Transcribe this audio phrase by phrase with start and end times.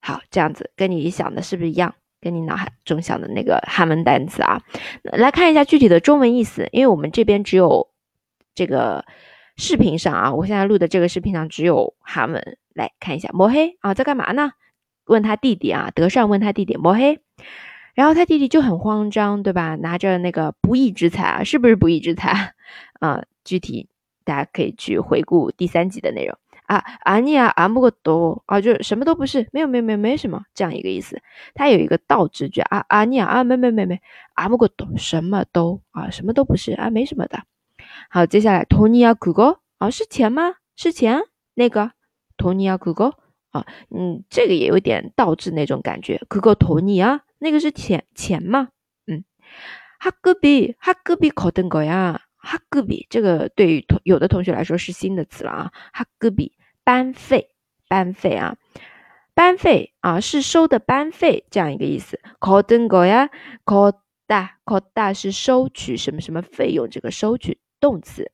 [0.00, 1.94] 好，这样子跟你想的是不是一样？
[2.20, 4.60] 跟你脑海中想的那个韩文单词啊，
[5.04, 6.68] 来看一下具体的中文意思。
[6.72, 7.90] 因为我们这边只有
[8.54, 9.04] 这个
[9.56, 13.30] 视频上啊，我现在录的这个视频上只有韩文，来看一下。
[13.32, 14.50] 摩黑啊，在干嘛呢？
[15.04, 17.20] 问他弟弟啊，德善问他弟弟摩黑，
[17.94, 19.76] 然后他弟弟就很慌张，对吧？
[19.76, 22.54] 拿着那个不义之财啊，是不是不义之财
[23.00, 23.22] 啊？
[23.44, 23.88] 具体
[24.24, 26.36] 大家可以去回顾第三集的内容。
[26.66, 31.18] 啊，아니야아무것도啊，就什么都不是，没有没有没有没什么这样一个意思。
[31.54, 34.02] 它有一个倒置句啊，아니야啊，没没没没，
[34.34, 37.42] 아무것도什么都啊，什么都不是啊，没什么的。
[38.10, 40.56] 好，接下来돈이야그거啊，是钱吗？
[40.76, 41.22] 是钱？
[41.54, 41.92] 那个
[42.36, 43.14] 돈이야그거
[43.50, 46.20] 啊，嗯，这个也有点倒置那种感觉。
[46.28, 48.68] 그거돈이야那个是钱钱吗？
[49.06, 49.24] 嗯，
[50.00, 52.18] 학급이학급이거둔거야。
[52.45, 56.51] 哈格比这个对于同有的同学来说是新的词了啊，哈格比
[56.83, 57.51] 班费
[57.87, 58.57] 班费啊，
[59.33, 62.19] 班费啊是收的班费这样一个意思。
[62.39, 63.29] 考登高呀，
[63.63, 63.93] 考
[64.27, 68.29] 大考大是收取什么什么费用，这个收取动词。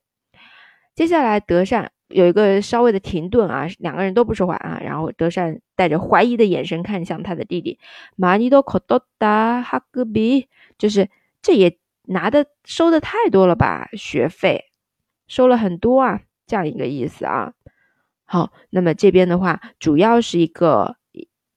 [0.95, 7.77] 接下来德善有一个稍微的停顿啊，两个人都不说话啊，然后德善带着怀疑的眼神看向他的弟弟，
[8.15, 10.47] 马尼多考多达哈格比，
[10.79, 11.09] 就是
[11.43, 11.77] 这也。
[12.09, 13.87] 拿的收的太多了吧？
[13.93, 14.71] 学费
[15.27, 17.53] 收了很多啊，这样一个意思啊。
[18.25, 20.97] 好，那么这边的话，主要是一个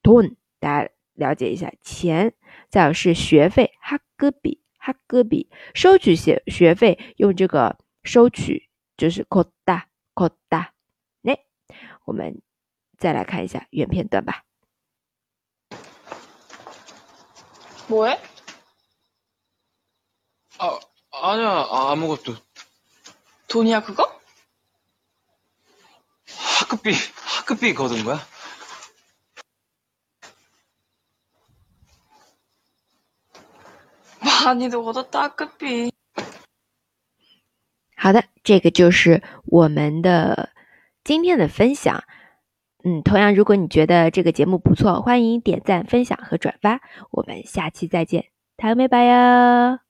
[0.02, 2.34] don，大家了解一下钱，
[2.68, 10.68] 再有是学费，哈戈比哈戈比收取学学费用这个收取就是 koda koda。
[11.22, 11.38] 哎，
[12.04, 12.42] 我们
[12.98, 14.44] 再来看一下原片段吧。
[17.88, 18.18] 뭐해
[20.61, 20.79] 아,
[21.11, 22.35] 아니야, 아무것도.
[23.47, 24.19] 돈이야 그거?
[26.59, 28.19] 학급비, 학급비 거둔 거야?
[34.45, 35.91] 많이도 얻었다 학급비.
[37.95, 40.51] 好的，这个就是我们的
[41.03, 42.03] 今天的分享。
[42.83, 46.79] 嗯，同样，如果你觉得这个节目不错，欢迎点赞、分享和转发。
[47.11, 49.80] 我们下期再见，台妹拜哟。